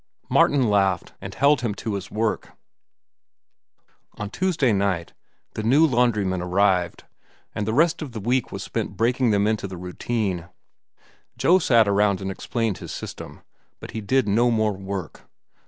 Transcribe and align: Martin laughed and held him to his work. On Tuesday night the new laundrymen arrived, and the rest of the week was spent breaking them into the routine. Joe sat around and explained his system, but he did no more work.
Martin 0.31 0.67
laughed 0.67 1.13
and 1.21 1.35
held 1.35 1.61
him 1.61 1.75
to 1.75 1.93
his 1.93 2.09
work. 2.09 2.53
On 4.15 4.31
Tuesday 4.31 4.73
night 4.73 5.13
the 5.53 5.61
new 5.61 5.85
laundrymen 5.87 6.41
arrived, 6.41 7.03
and 7.53 7.67
the 7.67 7.73
rest 7.75 8.01
of 8.01 8.11
the 8.11 8.19
week 8.19 8.51
was 8.51 8.63
spent 8.63 8.97
breaking 8.97 9.29
them 9.29 9.45
into 9.45 9.67
the 9.67 9.77
routine. 9.77 10.49
Joe 11.37 11.59
sat 11.59 11.87
around 11.87 12.19
and 12.19 12.31
explained 12.31 12.79
his 12.79 12.91
system, 12.91 13.43
but 13.79 13.91
he 13.91 14.01
did 14.01 14.27
no 14.27 14.49
more 14.49 14.73
work. 14.73 15.27